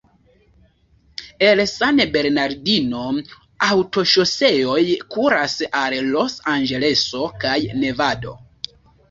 El 1.49 1.59
San 1.71 2.01
Bernardino 2.15 3.01
aŭtoŝoseoj 3.67 4.79
kuras 5.17 5.59
al 5.83 5.95
Los-Anĝeleso 6.17 7.23
kaj 7.47 7.55
Nevado. 7.85 8.37